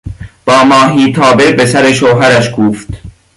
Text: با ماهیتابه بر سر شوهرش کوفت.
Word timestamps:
با 0.45 0.63
ماهیتابه 0.63 1.51
بر 1.51 1.65
سر 1.65 1.91
شوهرش 1.91 2.49
کوفت. 2.49 2.87